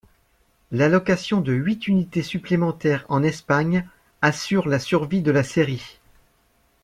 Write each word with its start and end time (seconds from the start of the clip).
La 0.71 0.89
location 0.89 1.41
de 1.41 1.53
huit 1.53 1.87
unités 1.87 2.23
supplémentaires 2.23 3.05
en 3.07 3.21
Espagne 3.21 3.87
assure 4.23 4.67
la 4.67 4.79
survie 4.79 5.21
de 5.21 5.29
la 5.29 5.43
série. 5.43 5.99